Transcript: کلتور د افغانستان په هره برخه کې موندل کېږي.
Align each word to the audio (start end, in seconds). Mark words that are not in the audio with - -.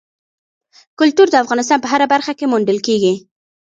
کلتور 0.99 1.27
د 1.31 1.35
افغانستان 1.43 1.79
په 1.81 1.87
هره 1.93 2.05
برخه 2.13 2.33
کې 2.37 2.49
موندل 2.51 2.79
کېږي. 2.87 3.13